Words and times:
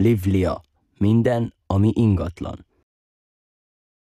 Livlia. 0.00 0.62
Minden, 0.98 1.54
ami 1.66 1.90
ingatlan. 1.94 2.66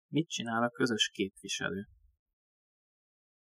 Mit 0.09 0.29
csinál 0.29 0.62
a 0.62 0.70
közös 0.70 1.11
képviselő? 1.12 1.86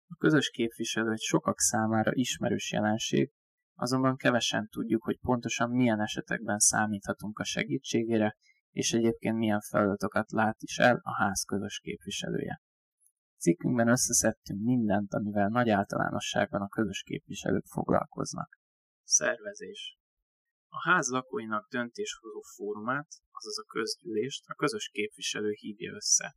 A 0.08 0.16
közös 0.16 0.50
képviselő 0.50 1.12
egy 1.12 1.20
sokak 1.20 1.60
számára 1.60 2.12
ismerős 2.14 2.72
jelenség, 2.72 3.32
azonban 3.74 4.16
kevesen 4.16 4.68
tudjuk, 4.70 5.04
hogy 5.04 5.20
pontosan 5.20 5.70
milyen 5.70 6.02
esetekben 6.02 6.60
számíthatunk 6.60 7.40
a 7.40 7.44
segítségére, 7.44 8.38
és 8.72 8.92
egyébként 8.92 9.38
milyen 9.38 9.62
feladatokat 9.62 10.32
lát 10.32 10.62
is 10.62 10.78
el 10.78 11.00
a 11.04 11.16
ház 11.16 11.44
közös 11.44 11.80
képviselője. 11.80 12.62
Cikkünkben 13.38 13.88
összeszedtünk 13.88 14.62
mindent, 14.62 15.14
amivel 15.14 15.48
nagy 15.48 15.70
általánosságban 15.70 16.62
a 16.62 16.68
közös 16.68 17.04
képviselők 17.04 17.66
foglalkoznak. 17.66 18.60
Szervezés 19.04 20.00
A 20.74 20.90
ház 20.90 21.10
lakóinak 21.10 21.70
döntéshozó 21.70 22.42
fórumát, 22.56 23.08
azaz 23.32 23.60
a 23.60 23.64
közgyűlést 23.64 24.44
a 24.48 24.54
közös 24.54 24.90
képviselő 24.90 25.52
hívja 25.52 25.94
össze. 25.94 26.36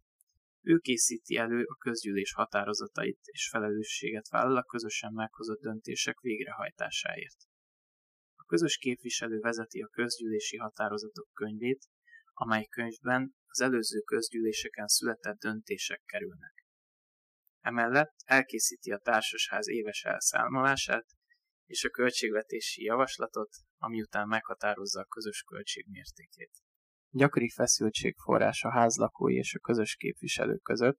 Ő 0.60 0.78
készíti 0.78 1.36
elő 1.36 1.64
a 1.64 1.76
közgyűlés 1.76 2.32
határozatait 2.32 3.20
és 3.22 3.48
felelősséget 3.48 4.28
vállal 4.28 4.56
a 4.56 4.62
közösen 4.62 5.12
meghozott 5.12 5.60
döntések 5.60 6.20
végrehajtásáért. 6.20 7.36
A 8.34 8.44
közös 8.44 8.76
képviselő 8.76 9.38
vezeti 9.38 9.82
a 9.82 9.88
közgyűlési 9.88 10.56
határozatok 10.56 11.28
könyvét, 11.32 11.84
amely 12.32 12.66
könyvben 12.66 13.34
az 13.46 13.60
előző 13.60 14.00
közgyűléseken 14.00 14.86
született 14.86 15.38
döntések 15.38 16.02
kerülnek. 16.04 16.66
Emellett 17.60 18.14
elkészíti 18.24 18.92
a 18.92 18.98
társasház 18.98 19.68
éves 19.68 20.04
elszámolását 20.04 21.06
és 21.66 21.84
a 21.84 21.90
költségvetési 21.90 22.82
javaslatot, 22.82 23.50
ami 23.76 24.00
után 24.00 24.28
meghatározza 24.28 25.00
a 25.00 25.04
közös 25.04 25.42
költség 25.42 25.86
mértékét. 25.88 26.50
Gyakori 27.10 27.50
feszültségforrás 27.50 28.64
a 28.64 28.70
házlakói 28.70 29.34
és 29.34 29.54
a 29.54 29.58
közös 29.58 29.96
képviselő 29.96 30.56
között, 30.56 30.98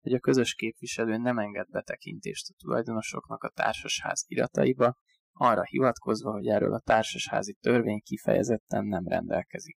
hogy 0.00 0.12
a 0.12 0.20
közös 0.20 0.54
képviselő 0.54 1.16
nem 1.16 1.38
enged 1.38 1.70
betekintést 1.70 2.48
a 2.48 2.54
tulajdonosoknak 2.58 3.42
a 3.42 3.48
társasház 3.48 4.24
irataiba, 4.26 4.96
arra 5.32 5.62
hivatkozva, 5.62 6.32
hogy 6.32 6.46
erről 6.46 6.74
a 6.74 6.80
társasházi 6.80 7.56
törvény 7.60 8.00
kifejezetten 8.02 8.84
nem 8.84 9.06
rendelkezik. 9.06 9.78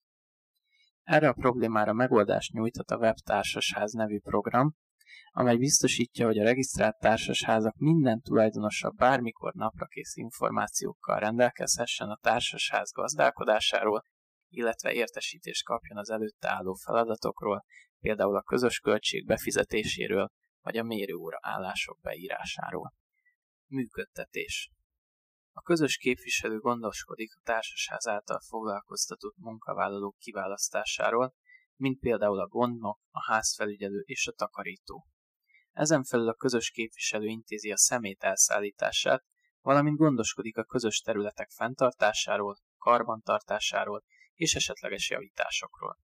Erre 1.03 1.27
a 1.27 1.33
problémára 1.33 1.93
megoldást 1.93 2.51
nyújthat 2.51 2.91
a 2.91 2.97
Webtársasház 2.97 3.91
nevű 3.91 4.19
program, 4.19 4.75
amely 5.31 5.57
biztosítja, 5.57 6.25
hogy 6.25 6.37
a 6.37 6.43
regisztrált 6.43 6.99
társasházak 6.99 7.75
minden 7.77 8.21
tulajdonosa 8.21 8.89
bármikor 8.89 9.53
naprakész 9.53 10.15
információkkal 10.15 11.19
rendelkezhessen 11.19 12.09
a 12.09 12.19
társasház 12.21 12.91
gazdálkodásáról, 12.91 14.03
illetve 14.49 14.93
értesítést 14.93 15.65
kapjon 15.65 15.97
az 15.97 16.09
előtte 16.09 16.49
álló 16.49 16.73
feladatokról, 16.73 17.65
például 17.99 18.35
a 18.35 18.41
közös 18.41 18.79
költség 18.79 19.25
befizetéséről, 19.25 20.29
vagy 20.61 20.77
a 20.77 20.83
mérőóra 20.83 21.37
állások 21.41 21.99
beírásáról. 22.01 22.93
Működtetés 23.67 24.69
a 25.57 25.61
közös 25.61 25.97
képviselő 25.97 26.57
gondoskodik 26.57 27.33
a 27.35 27.41
társasház 27.43 28.07
által 28.07 28.39
foglalkoztatott 28.47 29.35
munkavállalók 29.37 30.17
kiválasztásáról, 30.17 31.33
mint 31.75 31.99
például 31.99 32.39
a 32.39 32.47
gondnok, 32.47 32.99
a 33.09 33.31
házfelügyelő 33.31 34.03
és 34.05 34.27
a 34.27 34.31
takarító. 34.31 35.07
Ezen 35.71 36.03
felül 36.03 36.29
a 36.29 36.33
közös 36.33 36.69
képviselő 36.69 37.25
intézi 37.25 37.71
a 37.71 37.77
szemét 37.77 38.23
elszállítását, 38.23 39.23
valamint 39.61 39.97
gondoskodik 39.97 40.57
a 40.57 40.63
közös 40.63 40.99
területek 40.99 41.49
fenntartásáról, 41.49 42.57
karbantartásáról 42.77 44.03
és 44.33 44.55
esetleges 44.55 45.09
javításokról. 45.09 45.99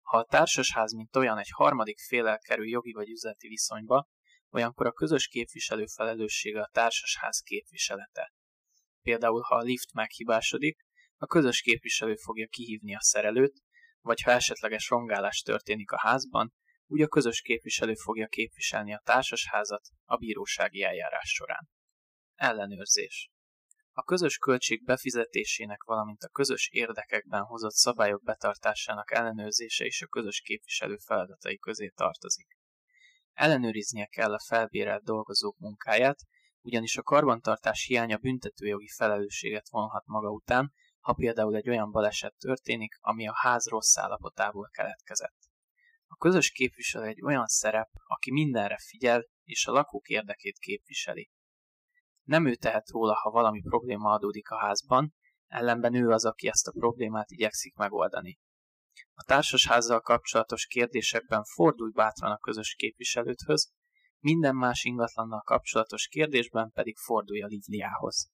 Ha 0.00 0.18
a 0.18 0.24
társasház 0.24 0.92
mint 0.92 1.16
olyan 1.16 1.38
egy 1.38 1.50
harmadik 1.50 1.98
félel 1.98 2.38
kerül 2.38 2.68
jogi 2.68 2.92
vagy 2.92 3.08
üzleti 3.08 3.48
viszonyba, 3.48 4.08
olyankor 4.50 4.86
a 4.86 4.92
közös 4.92 5.28
képviselő 5.28 5.86
felelőssége 5.86 6.60
a 6.60 6.70
társasház 6.72 7.40
képviselete. 7.40 8.32
Például, 9.02 9.40
ha 9.40 9.56
a 9.56 9.62
lift 9.62 9.92
meghibásodik, 9.92 10.86
a 11.16 11.26
közös 11.26 11.60
képviselő 11.60 12.14
fogja 12.14 12.46
kihívni 12.46 12.94
a 12.94 13.02
szerelőt, 13.02 13.62
vagy 14.00 14.20
ha 14.20 14.30
esetleges 14.30 14.88
rongálás 14.88 15.40
történik 15.40 15.90
a 15.90 15.98
házban, 16.00 16.52
úgy 16.86 17.02
a 17.02 17.08
közös 17.08 17.40
képviselő 17.40 17.94
fogja 17.94 18.26
képviselni 18.26 18.94
a 18.94 19.02
társasházat 19.04 19.88
a 20.04 20.16
bírósági 20.16 20.82
eljárás 20.82 21.28
során. 21.28 21.68
Ellenőrzés. 22.34 23.30
A 23.92 24.02
közös 24.02 24.36
költség 24.36 24.84
befizetésének, 24.84 25.82
valamint 25.82 26.22
a 26.22 26.28
közös 26.28 26.68
érdekekben 26.72 27.42
hozott 27.42 27.74
szabályok 27.74 28.22
betartásának 28.22 29.12
ellenőrzése 29.12 29.84
is 29.84 30.02
a 30.02 30.06
közös 30.06 30.40
képviselő 30.40 30.96
feladatai 30.96 31.58
közé 31.58 31.88
tartozik. 31.88 32.56
Ellenőriznie 33.32 34.06
kell 34.06 34.32
a 34.32 34.44
felbérelt 34.46 35.02
dolgozók 35.02 35.58
munkáját, 35.58 36.18
ugyanis 36.60 36.96
a 36.96 37.02
karbantartás 37.02 37.84
hiánya 37.84 38.16
büntetőjogi 38.16 38.88
felelősséget 38.96 39.68
vonhat 39.70 40.06
maga 40.06 40.30
után, 40.30 40.72
ha 41.08 41.14
például 41.14 41.56
egy 41.56 41.68
olyan 41.68 41.90
baleset 41.90 42.34
történik, 42.38 42.98
ami 43.00 43.28
a 43.28 43.32
ház 43.34 43.68
rossz 43.68 43.96
állapotából 43.96 44.68
keletkezett. 44.72 45.36
A 46.06 46.16
közös 46.16 46.50
képviselő 46.50 47.04
egy 47.04 47.22
olyan 47.22 47.46
szerep, 47.46 47.88
aki 48.04 48.30
mindenre 48.30 48.78
figyel, 48.78 49.26
és 49.44 49.66
a 49.66 49.72
lakók 49.72 50.08
érdekét 50.08 50.58
képviseli. 50.58 51.30
Nem 52.22 52.46
ő 52.46 52.54
tehet 52.54 52.88
róla, 52.90 53.14
ha 53.14 53.30
valami 53.30 53.60
probléma 53.60 54.10
adódik 54.10 54.50
a 54.50 54.58
házban, 54.58 55.14
ellenben 55.46 55.94
ő 55.94 56.08
az, 56.08 56.24
aki 56.24 56.48
ezt 56.48 56.66
a 56.66 56.72
problémát 56.72 57.30
igyekszik 57.30 57.74
megoldani. 57.74 58.38
A 59.14 59.24
társasházzal 59.24 60.00
kapcsolatos 60.00 60.66
kérdésekben 60.66 61.44
fordulj 61.44 61.92
bátran 61.92 62.30
a 62.30 62.38
közös 62.38 62.74
képviselőthöz, 62.74 63.72
minden 64.18 64.56
más 64.56 64.84
ingatlannal 64.84 65.42
kapcsolatos 65.42 66.08
kérdésben 66.08 66.70
pedig 66.70 66.96
fordulj 66.96 67.42
a 67.42 67.46
Livliához. 67.46 68.30